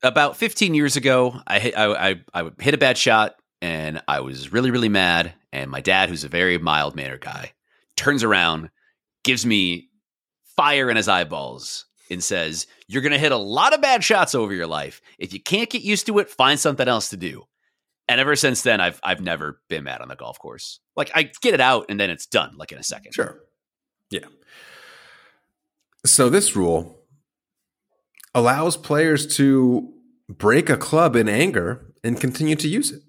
[0.03, 4.21] about 15 years ago, I hit, I, I I hit a bad shot and I
[4.21, 5.35] was really really mad.
[5.53, 7.53] And my dad, who's a very mild mannered guy,
[7.97, 8.71] turns around,
[9.25, 9.89] gives me
[10.57, 14.53] fire in his eyeballs, and says, "You're gonna hit a lot of bad shots over
[14.55, 15.01] your life.
[15.19, 17.45] If you can't get used to it, find something else to do."
[18.09, 20.79] And ever since then, I've I've never been mad on the golf course.
[20.95, 23.13] Like I get it out and then it's done, like in a second.
[23.15, 23.41] Sure.
[24.11, 24.27] Yeah.
[26.05, 27.01] So this rule
[28.37, 29.91] allows players to
[30.29, 33.01] break a club in anger and continue to use it.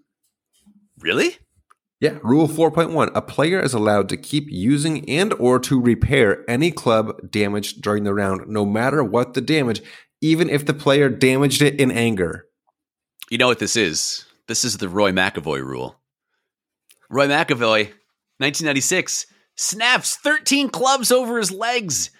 [1.00, 1.38] Really?
[2.00, 3.12] Yeah, rule 4.1.
[3.14, 8.06] A player is allowed to keep using and or to repair any club damaged during
[8.06, 9.82] the round no matter what the damage,
[10.22, 12.46] even if the player damaged it in anger.
[13.30, 14.26] You know what this is?
[14.48, 16.00] This is the Roy McAvoy rule.
[17.10, 17.88] Roy McAvoy,
[18.40, 19.26] 1996,
[19.58, 22.12] snaps 13 clubs over his legs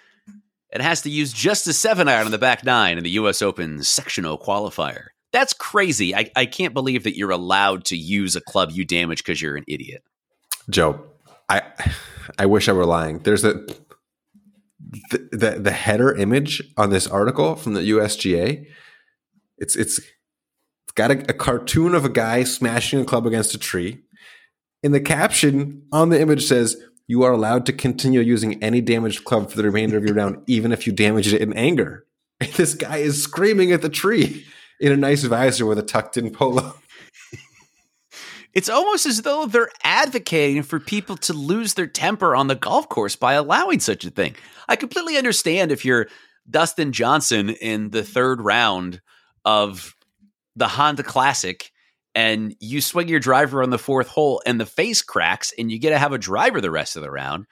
[0.70, 3.42] and has to use just a seven iron on the back nine in the U.S.
[3.42, 5.06] Open sectional qualifier.
[5.32, 6.14] That's crazy.
[6.14, 9.56] I, I can't believe that you're allowed to use a club you damage because you're
[9.56, 10.02] an idiot.
[10.70, 11.04] Joe,
[11.48, 11.62] I
[12.38, 13.20] I wish I were lying.
[13.20, 13.54] There's a
[15.10, 18.66] the, the the header image on this article from the USGA.
[19.58, 23.58] It's it's it's got a, a cartoon of a guy smashing a club against a
[23.58, 24.02] tree.
[24.82, 26.76] And the caption on the image says,
[27.08, 30.42] "You are allowed to continue using any damaged club for the remainder of your round,
[30.46, 32.06] even if you damaged it in anger."
[32.40, 34.46] And this guy is screaming at the tree
[34.80, 36.74] in a nice visor with a tucked-in polo.
[38.54, 42.88] It's almost as though they're advocating for people to lose their temper on the golf
[42.88, 44.34] course by allowing such a thing.
[44.68, 46.08] I completely understand if you're
[46.50, 49.00] Dustin Johnson in the third round
[49.44, 49.94] of
[50.56, 51.70] the Honda Classic
[52.14, 55.78] and you swing your driver on the fourth hole and the face cracks and you
[55.78, 57.46] get to have a driver the rest of the round.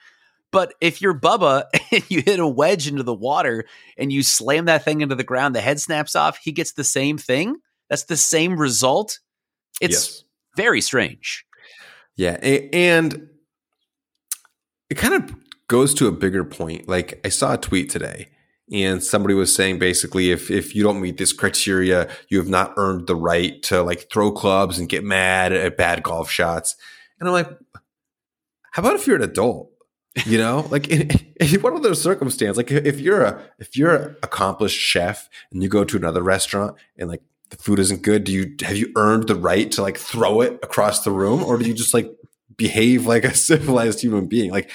[0.51, 3.65] But if you're Bubba and you hit a wedge into the water
[3.97, 6.83] and you slam that thing into the ground, the head snaps off, he gets the
[6.83, 7.57] same thing.
[7.89, 9.19] That's the same result.
[9.81, 10.23] It's Yes.
[10.55, 11.45] very strange.
[12.15, 12.31] Yeah,
[12.73, 13.29] and
[14.89, 15.35] it kind of
[15.67, 16.87] goes to a bigger point.
[16.87, 18.29] Like I saw a tweet today,
[18.71, 22.73] and somebody was saying basically, if if you don't meet this criteria, you have not
[22.77, 26.75] earned the right to like throw clubs and get mad at bad golf shots.
[27.19, 27.49] And I'm like,
[28.71, 29.71] how about if you're an adult?
[30.25, 31.09] You know, like in,
[31.39, 35.63] in one of those circumstances, like if you're a if you're an accomplished chef and
[35.63, 38.91] you go to another restaurant and like the food isn't good, do you have you
[38.97, 42.11] earned the right to like throw it across the room, or do you just like
[42.57, 44.51] behave like a civilized human being?
[44.51, 44.69] Like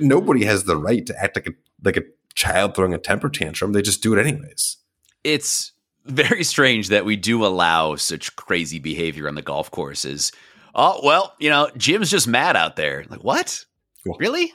[0.00, 1.52] nobody has the right to act like a
[1.84, 2.02] like a
[2.38, 3.72] child throwing a temper tantrum.
[3.72, 4.78] They just do it anyways.
[5.24, 5.72] It's
[6.06, 10.32] very strange that we do allow such crazy behavior on the golf courses.
[10.74, 13.04] Oh well, you know, Jim's just mad out there.
[13.10, 13.64] Like what?
[14.06, 14.52] Well, really?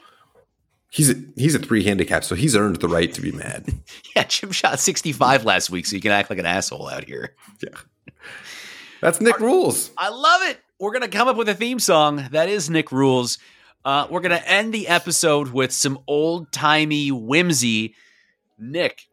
[0.90, 3.68] He's a, he's a three handicap, so he's earned the right to be mad.
[4.16, 7.34] yeah, Jim shot 65 last week, so you can act like an asshole out here.
[7.60, 7.76] Yeah.
[9.00, 9.90] That's Nick Our, Rules.
[9.98, 10.60] I love it.
[10.78, 12.28] We're going to come up with a theme song.
[12.30, 13.38] That is Nick Rules.
[13.84, 17.94] Uh, we're going to end the episode with some old timey whimsy.
[18.58, 19.06] Nick,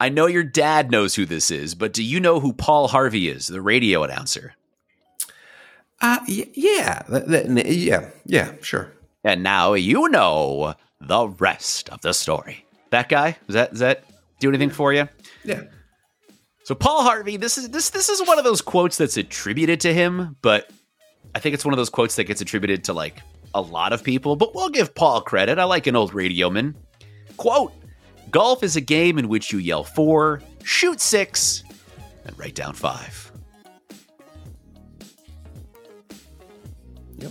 [0.00, 3.28] I know your dad knows who this is, but do you know who Paul Harvey
[3.28, 4.54] is, the radio announcer?
[6.00, 7.02] Uh, yeah,
[7.34, 8.92] yeah, yeah, sure.
[9.24, 12.64] And now you know the rest of the story.
[12.90, 13.36] That guy?
[13.46, 14.04] Does that does that
[14.38, 15.08] do anything for you?
[15.44, 15.62] Yeah.
[16.64, 19.92] So Paul Harvey, this is this this is one of those quotes that's attributed to
[19.92, 20.70] him, but
[21.34, 23.20] I think it's one of those quotes that gets attributed to like
[23.54, 25.58] a lot of people, but we'll give Paul credit.
[25.58, 26.74] I like an old radioman.
[27.36, 27.72] Quote
[28.30, 31.62] Golf is a game in which you yell fore, shoot six,
[32.24, 33.32] and write down five.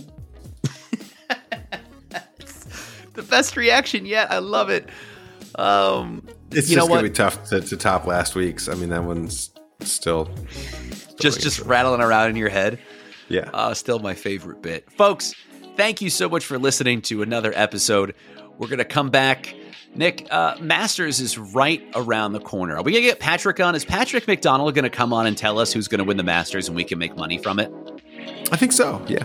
[3.12, 4.30] the best reaction yet.
[4.30, 4.88] I love it.
[5.56, 8.68] Um, it's just gonna be tough to, to, top last week's.
[8.68, 9.50] I mean, that one's
[9.80, 12.78] still, still just just rattling around in your head.
[13.28, 15.34] Yeah, uh, still my favorite bit, folks.
[15.76, 18.14] Thank you so much for listening to another episode.
[18.58, 19.54] We're gonna come back.
[19.94, 22.76] Nick, uh, Masters is right around the corner.
[22.76, 23.74] Are we gonna get Patrick on?
[23.74, 26.76] Is Patrick McDonald gonna come on and tell us who's gonna win the Masters and
[26.76, 27.70] we can make money from it?
[28.50, 29.04] I think so.
[29.06, 29.24] Yeah.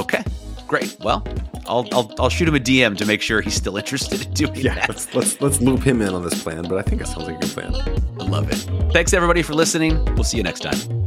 [0.00, 0.24] Okay.
[0.66, 0.96] Great.
[1.00, 1.22] Well,
[1.66, 4.56] I'll, I'll I'll shoot him a DM to make sure he's still interested in doing
[4.56, 4.88] yeah, that.
[4.88, 7.36] Let's, let's let's loop him in on this plan, but I think it sounds like
[7.36, 7.74] a good plan.
[7.74, 8.92] I love it.
[8.92, 10.02] Thanks everybody for listening.
[10.14, 11.03] We'll see you next time.